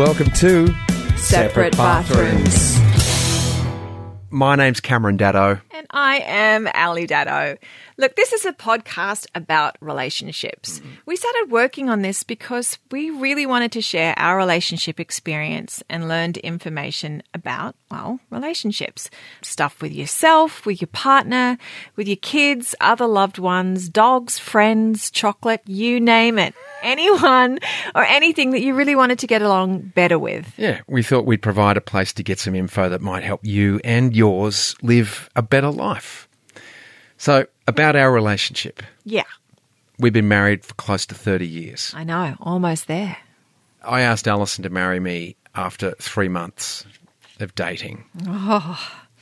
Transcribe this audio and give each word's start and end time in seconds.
Welcome 0.00 0.30
to 0.30 0.74
Separate 1.18 1.76
bathrooms. 1.76 2.80
My 4.30 4.56
name's 4.56 4.80
Cameron 4.80 5.18
Daddo. 5.18 5.60
And 5.72 5.86
I 5.90 6.20
am 6.20 6.70
Ali 6.72 7.06
Daddo. 7.06 7.58
Look, 7.98 8.16
this 8.16 8.32
is 8.32 8.46
a 8.46 8.54
podcast 8.54 9.26
about 9.34 9.76
relationships. 9.82 10.78
Mm-hmm. 10.78 10.88
We 11.04 11.16
started 11.16 11.50
working 11.50 11.90
on 11.90 12.00
this 12.00 12.22
because 12.22 12.78
we 12.90 13.10
really 13.10 13.44
wanted 13.44 13.72
to 13.72 13.82
share 13.82 14.14
our 14.16 14.38
relationship 14.38 15.00
experience 15.00 15.82
and 15.90 16.08
learned 16.08 16.38
information 16.38 17.22
about, 17.34 17.76
well, 17.90 18.20
relationships. 18.30 19.10
Stuff 19.42 19.82
with 19.82 19.92
yourself, 19.92 20.64
with 20.66 20.80
your 20.80 20.88
partner, 20.88 21.58
with 21.96 22.06
your 22.06 22.16
kids, 22.16 22.74
other 22.80 23.06
loved 23.06 23.38
ones, 23.38 23.88
dogs, 23.88 24.38
friends, 24.38 25.10
chocolate, 25.10 25.62
you 25.66 26.00
name 26.00 26.38
it. 26.38 26.54
Anyone 26.82 27.58
or 27.94 28.04
anything 28.04 28.50
that 28.52 28.60
you 28.62 28.74
really 28.74 28.96
wanted 28.96 29.18
to 29.18 29.26
get 29.26 29.42
along 29.42 29.92
better 29.94 30.18
with. 30.18 30.52
Yeah, 30.56 30.80
we 30.86 31.02
thought 31.02 31.26
we'd 31.26 31.42
provide 31.42 31.76
a 31.76 31.82
place 31.82 32.12
to 32.14 32.22
get 32.22 32.38
some 32.38 32.54
info 32.54 32.88
that 32.88 33.00
might 33.00 33.22
help 33.22 33.44
you 33.44 33.80
and 33.84 34.16
yours 34.16 34.74
live 34.82 35.28
a 35.36 35.42
better 35.42 35.70
life. 35.70 36.28
So, 37.18 37.46
about 37.66 37.96
our 37.96 38.10
relationship. 38.10 38.82
Yeah, 39.04 39.24
We've 40.00 40.14
been 40.14 40.28
married 40.28 40.64
for 40.64 40.72
close 40.74 41.04
to 41.06 41.14
30 41.14 41.46
years. 41.46 41.92
I 41.94 42.04
know, 42.04 42.34
almost 42.40 42.86
there. 42.86 43.18
I 43.84 44.00
asked 44.00 44.26
Alison 44.26 44.62
to 44.62 44.70
marry 44.70 44.98
me 44.98 45.36
after 45.54 45.90
three 46.00 46.28
months 46.28 46.86
of 47.40 47.54
dating, 47.54 48.04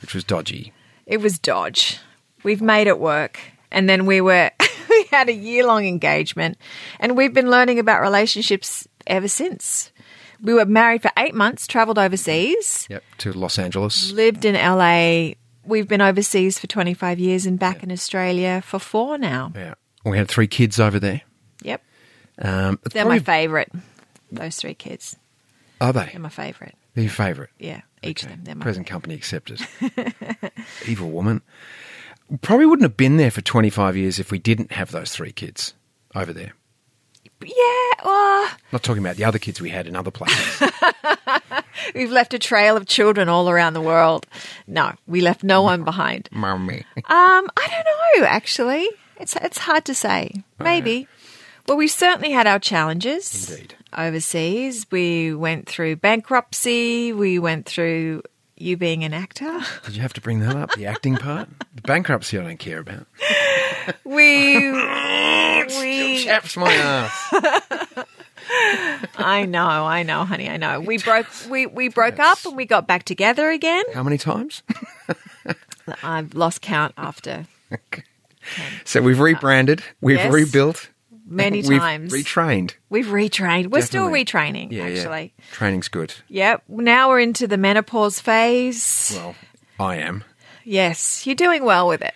which 0.01 0.13
was 0.13 0.23
dodgy. 0.23 0.73
It 1.05 1.21
was 1.21 1.39
Dodge. 1.39 1.97
We've 2.43 2.61
made 2.61 2.87
it 2.87 2.99
work. 2.99 3.39
And 3.71 3.89
then 3.89 4.05
we 4.05 4.21
were, 4.21 4.51
we 4.89 5.03
had 5.11 5.27
a 5.29 5.33
year 5.33 5.65
long 5.65 5.85
engagement 5.85 6.57
and 6.99 7.17
we've 7.17 7.33
been 7.33 7.49
learning 7.49 7.79
about 7.79 8.01
relationships 8.01 8.87
ever 9.07 9.27
since. 9.27 9.91
We 10.41 10.53
were 10.53 10.65
married 10.65 11.01
for 11.01 11.11
eight 11.17 11.33
months, 11.35 11.67
traveled 11.67 11.97
overseas, 11.99 12.87
Yep, 12.89 13.03
to 13.19 13.33
Los 13.33 13.59
Angeles. 13.59 14.11
lived 14.11 14.45
in 14.45 14.55
LA. 14.55 15.33
We've 15.65 15.87
been 15.87 16.01
overseas 16.01 16.57
for 16.57 16.67
25 16.67 17.19
years 17.19 17.45
and 17.45 17.59
back 17.59 17.83
in 17.83 17.91
Australia 17.91 18.61
for 18.65 18.79
four 18.79 19.17
now. 19.17 19.51
Yeah. 19.55 19.73
We 20.05 20.17
had 20.17 20.27
three 20.29 20.47
kids 20.47 20.79
over 20.79 20.97
there. 20.99 21.21
Yep. 21.63 21.81
Um, 22.41 22.79
They're 22.93 23.05
my 23.05 23.19
favourite. 23.19 23.69
Those 24.31 24.55
three 24.55 24.75
kids. 24.75 25.17
Are 25.81 25.91
they? 25.91 26.05
They're 26.11 26.21
my 26.21 26.29
favourite. 26.29 26.75
They're 26.93 27.03
your 27.05 27.11
favourite? 27.13 27.51
Yeah. 27.59 27.81
Each 28.01 28.23
of 28.23 28.45
them. 28.45 28.59
Present 28.59 28.87
company 28.87 29.13
accepted. 29.15 29.61
Evil 30.87 31.09
woman. 31.09 31.41
Probably 32.41 32.65
wouldn't 32.65 32.83
have 32.83 32.97
been 32.97 33.17
there 33.17 33.31
for 33.31 33.41
25 33.41 33.97
years 33.97 34.19
if 34.19 34.31
we 34.31 34.39
didn't 34.39 34.71
have 34.71 34.91
those 34.91 35.11
three 35.11 35.31
kids 35.31 35.73
over 36.15 36.31
there. 36.31 36.53
Yeah. 37.43 38.05
Well, 38.05 38.49
Not 38.71 38.83
talking 38.83 39.03
about 39.03 39.15
the 39.15 39.23
other 39.23 39.39
kids 39.39 39.59
we 39.61 39.69
had 39.69 39.87
in 39.87 39.95
other 39.95 40.11
places. 40.11 40.71
we've 41.95 42.11
left 42.11 42.33
a 42.33 42.39
trail 42.39 42.75
of 42.77 42.85
children 42.85 43.29
all 43.29 43.49
around 43.49 43.73
the 43.73 43.81
world. 43.81 44.27
No, 44.67 44.93
we 45.07 45.21
left 45.21 45.43
no 45.43 45.61
one 45.61 45.83
behind. 45.83 46.29
Mummy. 46.33 46.85
Um, 46.97 47.03
I 47.07 47.67
don't 47.67 48.21
know. 48.21 48.27
Actually, 48.27 48.89
it's 49.19 49.35
it's 49.37 49.57
hard 49.57 49.85
to 49.85 49.95
say. 49.95 50.43
Maybe. 50.59 51.07
Well, 51.67 51.77
we 51.77 51.87
certainly 51.87 52.31
had 52.31 52.47
our 52.47 52.59
challenges. 52.59 53.49
Indeed. 53.49 53.75
Overseas, 53.99 54.85
we 54.91 55.33
went 55.33 55.67
through 55.67 55.97
bankruptcy. 55.97 57.11
We 57.11 57.37
went 57.37 57.65
through 57.65 58.21
you 58.55 58.77
being 58.77 59.03
an 59.03 59.13
actor. 59.13 59.59
Did 59.85 59.95
you 59.95 60.01
have 60.01 60.13
to 60.13 60.21
bring 60.21 60.39
that 60.39 60.55
up? 60.55 60.71
The 60.73 60.85
acting 60.85 61.17
part? 61.17 61.49
The 61.75 61.81
bankruptcy 61.81 62.39
I 62.39 62.43
don't 62.43 62.57
care 62.59 62.79
about. 62.79 63.05
We, 64.03 64.71
we. 64.71 66.19
chaps 66.23 66.55
my 66.55 66.71
ass. 66.71 67.33
I 69.17 69.45
know, 69.47 69.65
I 69.67 70.03
know, 70.03 70.25
honey. 70.25 70.47
I 70.47 70.57
know. 70.57 70.79
We 70.79 70.99
broke. 70.99 71.25
We 71.49 71.65
we 71.65 71.87
broke 71.89 72.19
up 72.19 72.37
and 72.45 72.55
we 72.55 72.65
got 72.65 72.85
back 72.85 73.03
together 73.03 73.49
again. 73.49 73.83
How 73.95 74.03
many 74.03 74.19
times? 74.19 74.61
I've 76.03 76.35
lost 76.35 76.61
count 76.61 76.93
after 76.97 77.47
So 78.85 79.01
we've 79.01 79.19
rebranded, 79.19 79.81
we've 80.01 80.17
Yes. 80.17 80.31
rebuilt, 80.31 80.89
many 81.29 81.61
we've 81.67 81.79
times. 81.79 82.11
retrained. 82.11 82.73
We've 82.89 83.05
retrained. 83.07 83.67
We're 83.67 83.81
still 83.81 84.09
Definitely. 84.09 84.25
retraining. 84.25 84.71
Yeah, 84.71 84.83
actually. 84.85 85.33
yeah. 85.37 85.45
Training's 85.51 85.87
good. 85.87 86.13
Yep. 86.27 86.63
Now 86.67 87.09
we're 87.09 87.19
into 87.19 87.47
the 87.47 87.57
menopause 87.57 88.19
phase. 88.19 89.13
Well, 89.15 89.35
I 89.79 89.95
am. 89.97 90.23
Yes, 90.63 91.25
you're 91.25 91.35
doing 91.35 91.63
well 91.63 91.87
with 91.87 92.01
it. 92.01 92.13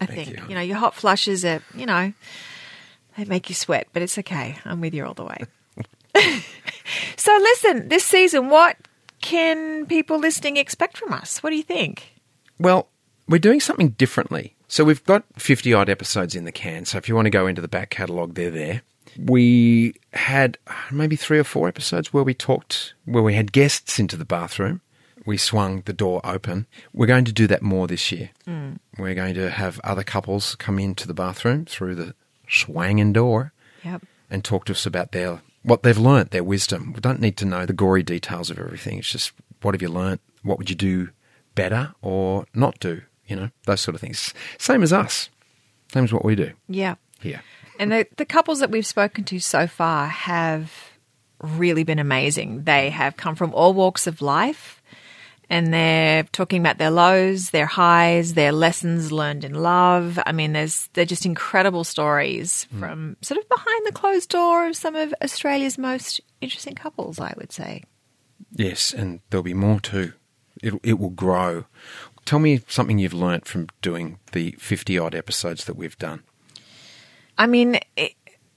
I 0.00 0.06
think. 0.06 0.48
you. 0.48 0.54
know, 0.54 0.60
your 0.60 0.76
hot 0.76 0.94
flushes 0.94 1.44
are, 1.44 1.62
you 1.74 1.86
know, 1.86 2.12
they 3.16 3.24
make 3.24 3.48
you 3.48 3.54
sweat, 3.54 3.88
but 3.92 4.02
it's 4.02 4.18
okay. 4.18 4.58
I'm 4.64 4.80
with 4.80 4.92
you 4.92 5.04
all 5.06 5.14
the 5.14 5.24
way. 5.24 5.38
so 7.16 7.36
listen, 7.40 7.88
this 7.88 8.04
season, 8.04 8.48
what 8.48 8.76
can 9.20 9.86
people 9.86 10.18
listening 10.18 10.56
expect 10.56 10.96
from 10.98 11.12
us? 11.12 11.42
What 11.42 11.50
do 11.50 11.56
you 11.56 11.62
think? 11.62 12.12
Well, 12.58 12.88
we're 13.28 13.38
doing 13.38 13.60
something 13.60 13.90
differently. 13.90 14.54
So 14.68 14.84
we've 14.84 15.04
got 15.04 15.24
50 15.36 15.72
odd 15.72 15.88
episodes 15.88 16.34
in 16.34 16.44
the 16.44 16.52
can. 16.52 16.84
So 16.84 16.98
if 16.98 17.08
you 17.08 17.14
want 17.14 17.26
to 17.26 17.30
go 17.30 17.46
into 17.46 17.60
the 17.62 17.68
back 17.68 17.90
catalogue, 17.90 18.34
they're 18.34 18.50
there. 18.50 18.82
We 19.18 19.94
had 20.12 20.58
uh, 20.66 20.72
maybe 20.90 21.14
three 21.16 21.38
or 21.38 21.44
four 21.44 21.68
episodes 21.68 22.12
where 22.12 22.24
we 22.24 22.34
talked, 22.34 22.94
where 23.04 23.22
we 23.22 23.34
had 23.34 23.52
guests 23.52 23.98
into 23.98 24.16
the 24.16 24.24
bathroom. 24.24 24.80
We 25.26 25.36
swung 25.36 25.82
the 25.82 25.92
door 25.92 26.20
open. 26.24 26.66
We're 26.92 27.06
going 27.06 27.24
to 27.26 27.32
do 27.32 27.46
that 27.46 27.62
more 27.62 27.86
this 27.86 28.10
year. 28.12 28.30
We're 28.98 29.14
going 29.14 29.34
to 29.34 29.50
have 29.50 29.80
other 29.84 30.02
couples 30.02 30.54
come 30.56 30.78
into 30.78 31.06
the 31.06 31.14
bathroom 31.14 31.64
through 31.66 31.94
the 31.94 32.14
swanging 32.48 33.12
door 33.12 33.52
Yep. 33.84 34.02
and 34.30 34.44
talk 34.44 34.64
to 34.66 34.72
us 34.72 34.84
about 34.86 35.12
their 35.12 35.40
what 35.62 35.82
they've 35.82 35.96
learnt, 35.96 36.30
their 36.30 36.44
wisdom. 36.44 36.92
We 36.92 37.00
don't 37.00 37.20
need 37.20 37.38
to 37.38 37.46
know 37.46 37.64
the 37.64 37.72
gory 37.72 38.02
details 38.02 38.50
of 38.50 38.58
everything. 38.58 38.98
It's 38.98 39.10
just 39.10 39.32
what 39.62 39.74
have 39.74 39.80
you 39.80 39.88
learnt? 39.88 40.20
What 40.42 40.58
would 40.58 40.68
you 40.68 40.76
do 40.76 41.08
better 41.54 41.94
or 42.02 42.44
not 42.54 42.78
do? 42.80 43.00
You 43.26 43.36
know, 43.36 43.50
those 43.66 43.80
sort 43.80 43.94
of 43.94 44.00
things. 44.00 44.34
Same 44.58 44.82
as 44.82 44.92
us. 44.92 45.30
Same 45.92 46.04
as 46.04 46.12
what 46.12 46.24
we 46.24 46.34
do 46.34 46.52
Yeah. 46.68 46.96
here. 47.20 47.42
And 47.78 47.90
the, 47.90 48.06
the 48.16 48.24
couples 48.24 48.60
that 48.60 48.70
we've 48.70 48.86
spoken 48.86 49.24
to 49.24 49.38
so 49.40 49.66
far 49.66 50.06
have 50.06 50.72
really 51.42 51.84
been 51.84 51.98
amazing. 51.98 52.64
They 52.64 52.90
have 52.90 53.16
come 53.16 53.34
from 53.34 53.52
all 53.54 53.74
walks 53.74 54.06
of 54.06 54.22
life 54.22 54.82
and 55.50 55.72
they're 55.72 56.24
talking 56.24 56.60
about 56.60 56.78
their 56.78 56.90
lows, 56.90 57.50
their 57.50 57.66
highs, 57.66 58.34
their 58.34 58.52
lessons 58.52 59.12
learned 59.12 59.44
in 59.44 59.54
love. 59.54 60.18
I 60.24 60.32
mean, 60.32 60.52
there's 60.52 60.88
they're 60.94 61.04
just 61.04 61.26
incredible 61.26 61.84
stories 61.84 62.66
mm. 62.74 62.80
from 62.80 63.16
sort 63.20 63.38
of 63.38 63.48
behind 63.48 63.86
the 63.86 63.92
closed 63.92 64.30
door 64.30 64.66
of 64.66 64.76
some 64.76 64.94
of 64.94 65.14
Australia's 65.22 65.78
most 65.78 66.20
interesting 66.40 66.74
couples, 66.74 67.20
I 67.20 67.34
would 67.36 67.52
say. 67.52 67.84
Yes, 68.52 68.92
and 68.92 69.20
there'll 69.30 69.42
be 69.42 69.54
more 69.54 69.80
too. 69.80 70.12
It, 70.62 70.74
it 70.82 70.98
will 70.98 71.10
grow. 71.10 71.64
Tell 72.24 72.38
me 72.38 72.62
something 72.68 72.98
you've 72.98 73.14
learnt 73.14 73.46
from 73.46 73.68
doing 73.82 74.18
the 74.32 74.52
50 74.58 74.98
odd 74.98 75.14
episodes 75.14 75.64
that 75.64 75.76
we've 75.76 75.98
done. 75.98 76.22
I 77.36 77.46
mean, 77.46 77.78
it, 77.96 78.14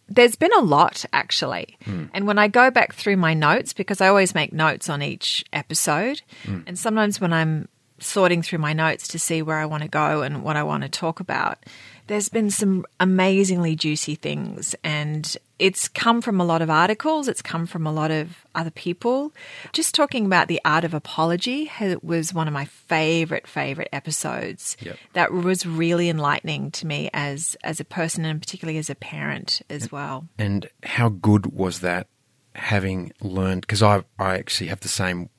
there's 0.08 0.36
been 0.36 0.54
a 0.54 0.62
lot 0.62 1.06
actually. 1.12 1.78
Hmm. 1.84 2.06
And 2.14 2.28
when 2.28 2.38
I 2.38 2.48
go 2.48 2.72
back 2.72 2.94
through 2.94 3.18
my 3.18 3.34
notes, 3.34 3.74
because 3.74 4.02
I 4.02 4.08
always 4.08 4.34
make 4.34 4.54
notes 4.54 4.90
on 4.90 5.02
each 5.02 5.44
episode, 5.52 6.22
hmm. 6.44 6.62
and 6.66 6.78
sometimes 6.78 7.20
when 7.20 7.34
I'm 7.34 7.68
sorting 8.00 8.42
through 8.42 8.60
my 8.60 8.74
notes 8.74 9.08
to 9.10 9.20
see 9.20 9.42
where 9.42 9.58
I 9.58 9.66
want 9.66 9.84
to 9.84 9.90
go 9.90 10.22
and 10.22 10.44
what 10.44 10.56
I 10.56 10.64
want 10.64 10.84
to 10.84 10.90
talk 10.90 11.20
about, 11.20 11.58
there's 12.08 12.30
been 12.30 12.50
some 12.50 12.86
amazingly 13.00 13.76
juicy 13.76 14.16
things. 14.16 14.76
And 14.84 15.36
it's 15.60 15.88
come 15.88 16.22
from 16.22 16.40
a 16.40 16.46
lot 16.46 16.62
of 16.62 16.70
articles, 16.70 17.28
it's 17.28 17.42
come 17.42 17.66
from 17.66 17.86
a 17.88 17.92
lot 17.92 18.12
of 18.12 18.46
other 18.56 18.70
people. 18.72 19.34
Just 19.74 19.96
talking 19.96 20.26
about 20.26 20.48
the 20.48 20.62
art 20.64 20.84
of 20.84 20.94
apology 20.94 21.72
was 22.02 22.34
one 22.34 22.48
of 22.48 22.54
my 22.54 22.66
favorite, 22.66 23.48
favorite 23.48 23.90
episodes 23.92 24.78
Yep. 24.82 24.98
that 25.14 25.34
was 25.34 25.66
really 25.66 26.10
enlightening 26.10 26.72
to 26.72 26.88
me 26.88 27.10
as 27.14 27.56
as 27.64 27.80
a 27.80 27.86
person 27.86 28.26
and 28.26 28.40
particularly 28.42 28.78
as 28.78 28.90
a 28.90 28.96
parent 28.96 29.62
as 29.70 29.92
well. 29.92 30.28
And 30.38 30.70
how 30.84 31.10
good 31.10 31.48
was 31.48 31.80
that 31.82 32.08
having 32.56 33.12
learned? 33.22 33.62
Because 33.62 33.84
I, 33.84 34.04
I 34.18 34.36
actually 34.38 34.68
have 34.68 34.80
the 34.82 34.88
same 34.88 35.30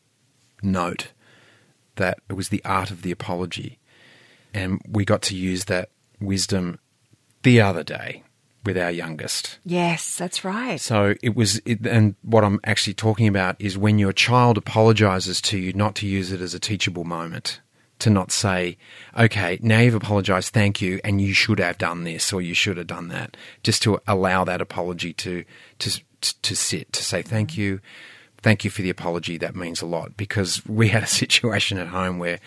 note 0.62 1.12
that 1.96 2.18
it 2.28 2.34
was 2.34 2.48
the 2.48 2.64
art 2.64 2.90
of 2.90 3.02
the 3.02 3.10
apology. 3.10 3.78
And 4.54 4.80
we 4.88 5.04
got 5.04 5.22
to 5.22 5.36
use 5.36 5.66
that 5.66 5.90
wisdom 6.20 6.78
the 7.42 7.60
other 7.60 7.82
day 7.82 8.22
with 8.64 8.76
our 8.76 8.90
youngest. 8.90 9.58
Yes, 9.64 10.16
that's 10.16 10.44
right. 10.44 10.80
So 10.80 11.14
it 11.22 11.34
was, 11.34 11.60
it, 11.64 11.86
and 11.86 12.16
what 12.22 12.44
I'm 12.44 12.60
actually 12.64 12.94
talking 12.94 13.26
about 13.26 13.56
is 13.58 13.78
when 13.78 13.98
your 13.98 14.12
child 14.12 14.58
apologizes 14.58 15.40
to 15.42 15.58
you, 15.58 15.72
not 15.72 15.94
to 15.96 16.06
use 16.06 16.32
it 16.32 16.40
as 16.40 16.54
a 16.54 16.60
teachable 16.60 17.04
moment. 17.04 17.60
To 18.02 18.10
not 18.10 18.30
say, 18.30 18.78
okay, 19.18 19.58
now 19.60 19.80
you've 19.80 19.92
apologized, 19.92 20.54
thank 20.54 20.80
you, 20.80 21.00
and 21.02 21.20
you 21.20 21.34
should 21.34 21.58
have 21.58 21.78
done 21.78 22.04
this 22.04 22.32
or 22.32 22.40
you 22.40 22.54
should 22.54 22.76
have 22.76 22.86
done 22.86 23.08
that. 23.08 23.36
Just 23.64 23.82
to 23.82 23.98
allow 24.06 24.44
that 24.44 24.60
apology 24.60 25.12
to 25.14 25.44
to 25.80 26.00
to 26.20 26.54
sit, 26.54 26.92
to 26.92 27.02
say 27.02 27.22
thank 27.22 27.58
you, 27.58 27.80
thank 28.42 28.64
you 28.64 28.70
for 28.70 28.82
the 28.82 28.90
apology. 28.90 29.36
That 29.36 29.56
means 29.56 29.82
a 29.82 29.86
lot 29.86 30.16
because 30.16 30.64
we 30.66 30.88
had 30.88 31.02
a 31.02 31.06
situation 31.22 31.78
at 31.78 31.88
home 31.88 32.18
where 32.18 32.40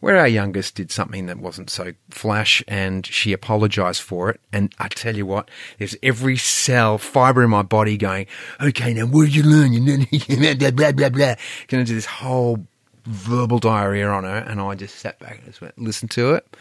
where 0.00 0.18
our 0.18 0.28
youngest 0.28 0.74
did 0.74 0.90
something 0.90 1.24
that 1.26 1.38
wasn't 1.38 1.70
so 1.70 1.94
flash 2.10 2.62
and 2.68 3.06
she 3.06 3.32
apologized 3.32 4.02
for 4.02 4.28
it. 4.28 4.38
And 4.52 4.74
I 4.78 4.88
tell 4.88 5.16
you 5.16 5.24
what, 5.24 5.50
there's 5.78 5.96
every 6.02 6.36
cell, 6.36 6.98
fiber 6.98 7.42
in 7.42 7.48
my 7.48 7.62
body 7.62 7.96
going, 7.96 8.26
okay, 8.60 8.92
now 8.92 9.06
what 9.06 9.24
did 9.24 9.34
you 9.34 9.44
learn? 9.44 9.72
You 9.72 9.80
know, 9.80 10.54
blah, 10.56 10.70
blah, 10.72 10.92
blah, 10.92 11.08
blah. 11.08 11.34
Going 11.68 11.84
to 11.84 11.84
do 11.84 11.94
this 11.94 12.04
whole 12.04 12.66
verbal 13.06 13.58
diarrhea 13.58 14.06
on 14.06 14.24
her. 14.24 14.44
And 14.46 14.60
I 14.60 14.74
just 14.74 14.96
sat 14.96 15.18
back 15.20 15.38
and 15.38 15.46
just 15.46 15.62
went, 15.62 15.78
listen 15.78 16.08
to 16.08 16.34
it. 16.34 16.54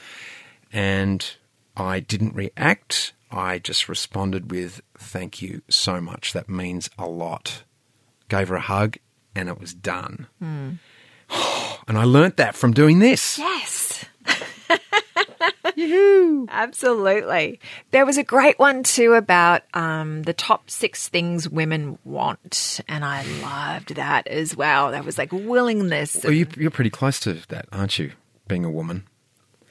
And 0.72 1.30
I 1.76 2.00
didn't 2.00 2.36
react. 2.36 3.12
I 3.30 3.60
just 3.60 3.90
responded 3.90 4.52
with, 4.52 4.80
thank 4.98 5.42
you 5.42 5.64
so 5.70 6.00
much. 6.00 6.32
That 6.32 6.48
means 6.48 6.90
a 6.98 7.08
lot. 7.08 7.64
Gave 8.34 8.48
her 8.48 8.56
a 8.56 8.62
hug 8.62 8.98
and 9.36 9.48
it 9.48 9.60
was 9.60 9.76
done. 9.76 10.26
And 11.86 11.98
I 11.98 12.06
learnt 12.06 12.38
that 12.38 12.56
from 12.56 12.72
doing 12.72 13.00
this. 13.00 13.38
Yes. 13.38 14.06
Absolutely. 16.48 17.60
There 17.92 18.06
was 18.06 18.18
a 18.18 18.24
great 18.24 18.58
one 18.58 18.84
too 18.84 19.14
about 19.14 19.64
um, 19.74 20.24
the 20.24 20.34
top 20.34 20.70
six 20.70 21.10
things 21.10 21.50
women 21.50 22.00
want, 22.06 22.80
and 22.88 23.04
I 23.04 23.24
loved 23.42 23.96
that 23.96 24.28
as 24.28 24.56
well. 24.56 24.92
That 24.92 25.04
was 25.04 25.18
like 25.18 25.34
willingness. 25.34 26.24
Well, 26.24 26.32
you, 26.32 26.48
you're 26.56 26.72
pretty 26.72 26.90
close 26.90 27.20
to 27.22 27.34
that, 27.50 27.66
aren't 27.74 28.00
you? 28.00 28.14
Being 28.48 28.64
a 28.64 28.72
woman. 28.72 29.06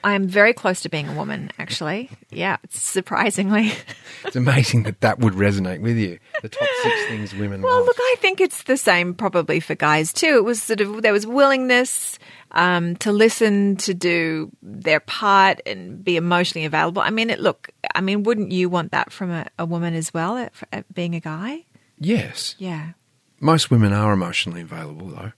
I 0.04 0.14
am 0.14 0.26
very 0.26 0.52
close 0.52 0.80
to 0.82 0.88
being 0.88 1.08
a 1.08 1.14
woman, 1.14 1.50
actually. 1.58 2.10
Yeah, 2.30 2.56
surprisingly. 2.70 3.72
It's 4.24 4.36
amazing 4.36 4.84
that 4.84 5.00
that 5.00 5.18
would 5.18 5.32
resonate 5.34 5.80
with 5.80 5.96
you. 5.96 6.18
The 6.42 6.48
top 6.48 6.68
six 6.84 7.06
things 7.06 7.34
women 7.34 7.60
Well, 7.60 7.74
want. 7.74 7.86
look, 7.86 7.96
I 7.98 8.14
think 8.20 8.40
it's 8.40 8.62
the 8.62 8.76
same 8.76 9.14
probably 9.14 9.58
for 9.58 9.74
guys 9.74 10.12
too. 10.12 10.36
It 10.36 10.44
was 10.44 10.62
sort 10.62 10.80
of 10.80 11.02
there 11.02 11.12
was 11.12 11.26
willingness 11.26 12.20
um, 12.52 12.94
to 12.96 13.10
listen, 13.10 13.76
to 13.78 13.92
do 13.94 14.52
their 14.62 15.00
part, 15.00 15.60
and 15.66 16.04
be 16.04 16.16
emotionally 16.16 16.64
available. 16.66 17.02
I 17.02 17.10
mean, 17.10 17.30
it. 17.30 17.40
Look, 17.40 17.70
I 17.96 18.00
mean, 18.00 18.22
wouldn't 18.22 18.52
you 18.52 18.68
want 18.68 18.92
that 18.92 19.12
from 19.12 19.32
a, 19.32 19.46
a 19.58 19.66
woman 19.66 19.92
as 19.94 20.14
well, 20.14 20.36
at, 20.38 20.52
at 20.72 20.94
being 20.94 21.16
a 21.16 21.20
guy? 21.20 21.64
yes. 21.98 22.54
Yeah. 22.58 22.92
Most 23.40 23.72
women 23.72 23.92
are 23.92 24.12
emotionally 24.12 24.60
available, 24.60 25.08
though. 25.08 25.32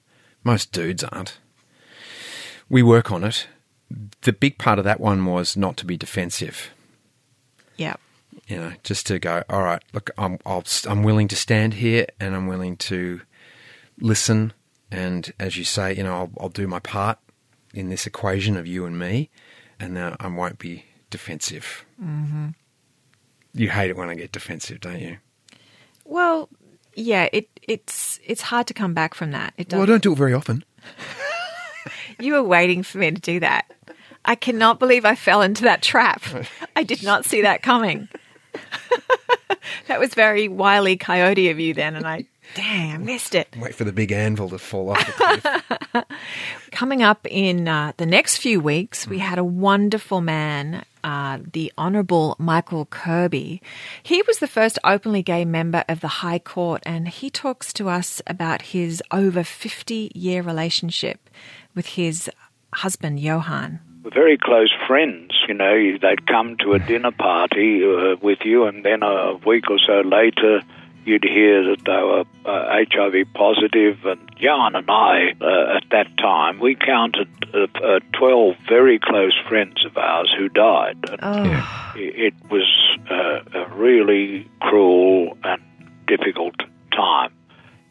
Most 0.45 0.73
dudes 0.73 1.03
aren't. 1.05 1.39
We 2.69 2.83
work 2.83 3.11
on 3.11 3.25
it. 3.25 3.47
The 4.23 4.33
big 4.33 4.59
part 4.59 4.79
of 4.79 4.85
that 4.85 5.01
one 5.01 5.25
was 5.25 5.57
not 5.57 5.77
to 5.79 5.87
be 5.87 5.97
defensive. 5.97 6.71
Yeah. 7.77 7.97
You 8.49 8.57
know, 8.57 8.73
just 8.83 9.07
to 9.07 9.19
go, 9.19 9.43
all 9.49 9.63
right, 9.63 9.83
look, 9.93 10.11
I'm, 10.19 10.39
I'll, 10.45 10.65
I'm 10.87 11.03
willing 11.03 11.29
to 11.29 11.37
stand 11.37 11.75
here 11.75 12.07
and 12.21 12.35
I'm 12.35 12.47
willing 12.47 12.77
to 12.79 13.21
listen. 14.01 14.53
And 14.91 15.33
as 15.39 15.57
you 15.57 15.65
say, 15.65 15.95
you 15.95 16.03
know, 16.03 16.15
I'll, 16.15 16.31
I'll 16.39 16.49
do 16.49 16.67
my 16.67 16.79
part 16.79 17.19
in 17.73 17.89
this 17.89 18.07
equation 18.07 18.57
of 18.57 18.67
you 18.67 18.87
and 18.87 18.99
me, 18.99 19.31
and 19.81 19.99
uh, 19.99 20.17
I 20.21 20.29
won't 20.29 20.59
be 20.59 20.85
defensive. 21.11 21.85
Mm-hmm. 22.03 22.49
You 23.53 23.71
hate 23.71 23.91
it 23.91 23.97
when 23.97 24.09
I 24.09 24.15
get 24.15 24.33
defensive, 24.33 24.81
don't 24.81 25.01
you? 25.01 25.19
Well, 26.05 26.49
yeah. 26.95 27.29
It 27.33 27.49
it's 27.63 28.19
it's 28.25 28.43
hard 28.43 28.67
to 28.69 28.75
come 28.75 28.95
back 28.95 29.15
from 29.15 29.31
that. 29.33 29.55
It 29.57 29.73
Well, 29.73 29.83
I 29.83 29.87
don't 29.87 30.03
do 30.03 30.13
it 30.13 30.19
very 30.19 30.35
often. 30.35 30.65
you 32.21 32.33
were 32.33 32.43
waiting 32.43 32.83
for 32.83 32.99
me 32.99 33.11
to 33.11 33.21
do 33.21 33.41
that. 33.41 33.73
I 34.25 34.35
cannot 34.35 34.79
believe 34.79 35.05
I 35.05 35.15
fell 35.15 35.43
into 35.43 35.65
that 35.65 35.83
trap. 35.83 36.23
I 36.77 36.83
did 36.83 37.03
not 37.03 37.25
see 37.25 37.43
that 37.43 37.63
coming. 37.63 38.09
that 39.89 40.01
was 40.01 40.15
very 40.15 40.49
wily 40.49 40.97
coyote 40.97 41.51
of 41.51 41.59
you 41.59 41.75
then, 41.75 41.97
and 41.97 42.07
I, 42.07 42.27
Damn, 42.55 43.03
I 43.03 43.05
missed 43.05 43.35
it. 43.35 43.49
Wait 43.59 43.75
for 43.75 43.85
the 43.85 43.93
big 43.93 44.13
anvil 44.13 44.49
to 44.51 44.59
fall 44.59 44.91
off 44.91 45.07
the 45.07 45.13
cliff. 45.13 46.05
Coming 46.71 47.03
up 47.03 47.27
in 47.29 47.67
uh, 47.67 47.93
the 47.97 48.07
next 48.07 48.37
few 48.37 48.61
weeks, 48.61 49.09
we 49.09 49.19
had 49.19 49.39
a 49.39 49.45
wonderful 49.45 50.21
man, 50.21 50.85
uh, 51.03 51.39
the 51.53 51.73
Honourable 51.77 52.37
Michael 52.39 52.87
Kirby. 52.87 53.61
He 54.03 54.23
was 54.23 54.39
the 54.39 54.47
first 54.47 54.79
openly 54.85 55.23
gay 55.23 55.45
member 55.45 55.85
of 55.89 56.01
the 56.01 56.09
High 56.09 56.39
Court, 56.39 56.83
and 56.87 57.09
he 57.09 57.29
talks 57.29 57.73
to 57.75 57.89
us 57.89 58.23
about 58.27 58.63
his 58.63 59.03
over 59.11 59.43
50 59.43 60.13
year 60.15 60.43
relationship 60.43 61.29
with 61.75 61.87
his 61.87 62.31
husband, 62.73 63.19
Johan. 63.19 63.81
Were 64.05 64.11
very 64.11 64.39
close 64.39 64.73
friends. 64.87 65.33
You 65.49 65.55
know, 65.55 65.99
they'd 66.01 66.27
come 66.27 66.57
to 66.59 66.75
a 66.75 66.79
dinner 66.79 67.11
party 67.11 67.83
uh, 67.85 68.17
with 68.23 68.39
you, 68.45 68.65
and 68.67 68.85
then 68.85 69.03
a 69.03 69.35
week 69.45 69.71
or 69.71 69.79
so 69.79 70.01
later, 70.01 70.63
you'd 71.05 71.25
hear 71.25 71.65
that 71.65 71.85
they 71.85 71.93
were 71.93 72.25
uh, 72.45 72.85
HIV 72.93 73.33
positive. 73.35 74.05
And 74.05 74.21
Jan 74.37 74.75
and 74.75 74.91
I, 74.91 75.33
uh, 75.41 75.77
at 75.77 75.85
that 75.91 76.17
time, 76.19 76.61
we 76.61 76.75
counted 76.75 77.29
uh, 77.53 77.67
uh, 77.83 78.01
12 78.13 78.57
very 78.69 78.99
close 78.99 79.39
friends 79.49 79.85
of 79.85 79.97
ours 79.97 80.33
who 80.37 80.49
died. 80.49 80.99
And 81.09 81.21
Oh, 81.23 81.93
it 81.97 82.35
it 82.35 82.35
was 82.51 82.99
uh, 83.11 83.59
a 83.59 83.75
really 83.75 84.49
cruel 84.61 85.37
and 85.45 85.63
difficult 86.07 86.55
time. 86.93 87.33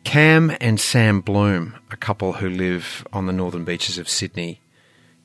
Cam 0.04 0.56
and 0.60 0.80
Sam 0.80 1.22
Bloom, 1.22 1.76
a 1.90 1.96
couple 1.96 2.34
who 2.34 2.50
live 2.50 3.08
on 3.14 3.26
the 3.26 3.34
northern 3.34 3.64
beaches 3.64 3.98
of 3.98 4.10
Sydney. 4.10 4.63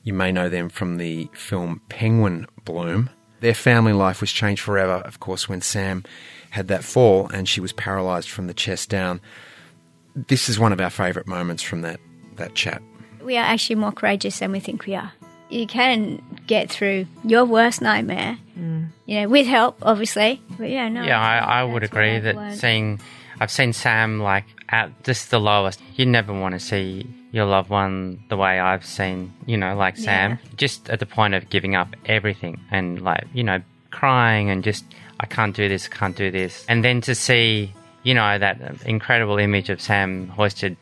You 0.03 0.13
may 0.13 0.31
know 0.31 0.49
them 0.49 0.69
from 0.69 0.97
the 0.97 1.29
film 1.33 1.81
Penguin 1.89 2.47
Bloom. 2.65 3.09
Their 3.41 3.53
family 3.53 3.93
life 3.93 4.21
was 4.21 4.31
changed 4.31 4.61
forever, 4.61 5.01
of 5.05 5.19
course, 5.19 5.47
when 5.47 5.61
Sam 5.61 6.03
had 6.51 6.67
that 6.67 6.83
fall 6.83 7.27
and 7.27 7.47
she 7.47 7.61
was 7.61 7.73
paralysed 7.73 8.29
from 8.29 8.47
the 8.47 8.53
chest 8.53 8.89
down. 8.89 9.21
This 10.15 10.49
is 10.49 10.59
one 10.59 10.73
of 10.73 10.81
our 10.81 10.89
favourite 10.89 11.27
moments 11.27 11.63
from 11.63 11.81
that, 11.81 11.99
that 12.35 12.55
chat. 12.55 12.81
We 13.21 13.37
are 13.37 13.45
actually 13.45 13.75
more 13.75 13.91
courageous 13.91 14.39
than 14.39 14.51
we 14.51 14.59
think 14.59 14.85
we 14.85 14.95
are. 14.95 15.11
You 15.49 15.67
can 15.67 16.21
get 16.47 16.69
through 16.69 17.05
your 17.23 17.45
worst 17.45 17.81
nightmare, 17.81 18.37
mm. 18.57 18.87
you 19.05 19.21
know, 19.21 19.29
with 19.29 19.47
help, 19.47 19.77
obviously. 19.81 20.41
But 20.57 20.69
yeah, 20.69 20.89
no. 20.89 21.03
Yeah, 21.03 21.19
I, 21.19 21.61
I 21.61 21.63
would 21.63 21.83
agree 21.83 22.19
that 22.19 22.35
learned. 22.35 22.57
seeing, 22.57 22.99
I've 23.39 23.51
seen 23.51 23.73
Sam 23.73 24.19
like 24.19 24.45
at 24.69 25.03
just 25.03 25.31
the 25.31 25.39
lowest. 25.39 25.81
You 25.95 26.05
never 26.05 26.33
want 26.33 26.53
to 26.53 26.59
see 26.59 27.07
your 27.31 27.45
loved 27.45 27.69
one 27.69 28.23
the 28.29 28.37
way 28.37 28.59
I've 28.59 28.85
seen, 28.85 29.33
you 29.45 29.57
know, 29.57 29.75
like 29.75 29.97
Sam, 29.97 30.31
Yeah. 30.31 30.37
just 30.57 30.89
at 30.89 30.99
the 30.99 31.05
point 31.05 31.33
of 31.35 31.49
giving 31.49 31.75
up 31.75 31.95
everything 32.05 32.59
and 32.71 33.01
like, 33.01 33.25
you 33.33 33.43
know, 33.43 33.61
crying 33.91 34.49
and 34.49 34.63
just, 34.63 34.83
I 35.19 35.25
can't 35.25 35.55
do 35.55 35.67
this, 35.69 35.87
can't 35.87 36.15
do 36.15 36.31
this. 36.31 36.65
And 36.67 36.83
then 36.83 37.01
to 37.01 37.13
see, 37.15 37.73
you 38.03 38.13
know, 38.13 38.37
that 38.39 38.59
incredible 38.85 39.37
image 39.37 39.69
of 39.69 39.79
Sam 39.81 40.27
hoisted 40.29 40.75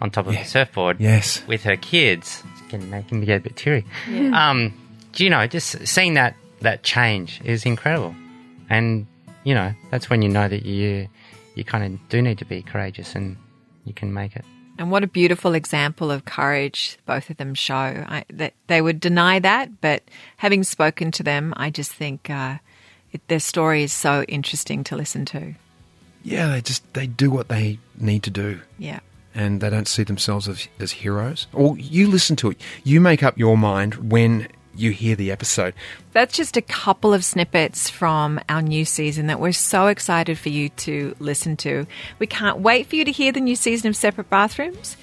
on 0.00 0.10
top 0.10 0.26
of 0.26 0.34
the 0.34 0.44
surfboard 0.44 1.00
Yes. 1.00 1.42
with 1.46 1.62
her 1.62 1.76
kids. 1.76 2.42
It's 2.52 2.60
getting 2.70 2.90
making 2.90 3.20
me 3.20 3.26
get 3.26 3.38
a 3.40 3.42
bit 3.42 3.56
teary. 3.56 3.84
Um, 4.32 4.74
you 5.16 5.30
know, 5.30 5.46
just 5.46 5.86
seeing 5.86 6.14
that 6.14 6.34
that 6.60 6.82
change 6.82 7.40
is 7.44 7.64
incredible, 7.64 8.14
and 8.68 9.06
you 9.44 9.54
know 9.54 9.72
that's 9.90 10.10
when 10.10 10.22
you 10.22 10.28
know 10.28 10.48
that 10.48 10.64
you 10.66 11.08
you 11.54 11.62
kind 11.64 11.84
of 11.94 12.08
do 12.08 12.20
need 12.20 12.38
to 12.38 12.44
be 12.44 12.62
courageous 12.62 13.14
and 13.14 13.36
you 13.84 13.92
can 13.94 14.12
make 14.12 14.34
it. 14.34 14.44
And 14.78 14.90
what 14.90 15.04
a 15.04 15.06
beautiful 15.06 15.54
example 15.54 16.10
of 16.10 16.24
courage 16.24 16.98
both 17.06 17.30
of 17.30 17.36
them 17.36 17.54
show. 17.54 17.74
I, 17.74 18.24
that 18.32 18.54
they 18.66 18.82
would 18.82 18.98
deny 19.00 19.38
that, 19.38 19.80
but 19.80 20.02
having 20.38 20.64
spoken 20.64 21.10
to 21.12 21.22
them, 21.22 21.54
I 21.56 21.70
just 21.70 21.92
think 21.92 22.28
uh, 22.28 22.58
it, 23.12 23.26
their 23.28 23.40
story 23.40 23.84
is 23.84 23.92
so 23.92 24.22
interesting 24.24 24.82
to 24.84 24.96
listen 24.96 25.24
to. 25.26 25.54
Yeah, 26.22 26.48
they 26.48 26.60
just 26.60 26.92
they 26.94 27.06
do 27.06 27.30
what 27.30 27.48
they 27.48 27.78
need 27.98 28.22
to 28.24 28.30
do. 28.30 28.60
Yeah. 28.78 29.00
and 29.34 29.60
they 29.60 29.68
don't 29.68 29.88
see 29.88 30.04
themselves 30.04 30.48
as, 30.48 30.68
as 30.78 30.92
heroes. 30.92 31.46
Or 31.52 31.76
you 31.76 32.08
listen 32.08 32.36
to 32.36 32.50
it. 32.50 32.60
You 32.84 33.00
make 33.00 33.22
up 33.22 33.36
your 33.36 33.58
mind 33.58 34.10
when 34.10 34.48
you 34.76 34.90
hear 34.90 35.16
the 35.16 35.30
episode. 35.30 35.74
That's 36.12 36.36
just 36.36 36.56
a 36.56 36.62
couple 36.62 37.14
of 37.14 37.24
snippets 37.24 37.90
from 37.90 38.40
our 38.48 38.62
new 38.62 38.84
season 38.84 39.26
that 39.28 39.40
we're 39.40 39.52
so 39.52 39.88
excited 39.88 40.38
for 40.38 40.48
you 40.48 40.68
to 40.70 41.14
listen 41.18 41.56
to. 41.58 41.86
We 42.18 42.26
can't 42.26 42.58
wait 42.58 42.86
for 42.86 42.96
you 42.96 43.04
to 43.04 43.12
hear 43.12 43.32
the 43.32 43.40
new 43.40 43.56
season 43.56 43.88
of 43.88 43.96
Separate 43.96 44.30
Bathrooms. 44.30 44.96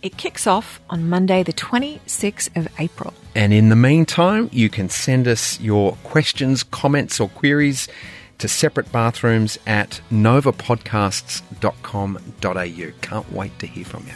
It 0.00 0.16
kicks 0.16 0.46
off 0.46 0.80
on 0.88 1.08
Monday, 1.08 1.42
the 1.42 1.52
26th 1.52 2.56
of 2.56 2.68
April. 2.78 3.12
And 3.34 3.52
in 3.52 3.68
the 3.68 3.76
meantime, 3.76 4.48
you 4.52 4.68
can 4.68 4.88
send 4.88 5.26
us 5.26 5.60
your 5.60 5.94
questions, 6.04 6.62
comments, 6.62 7.18
or 7.18 7.28
queries 7.28 7.88
to 8.38 8.46
separate 8.46 8.92
bathrooms 8.92 9.58
at 9.66 10.00
novapodcasts.com.au. 10.10 12.92
Can't 13.00 13.32
wait 13.32 13.58
to 13.58 13.66
hear 13.66 13.84
from 13.84 14.06
you. 14.06 14.14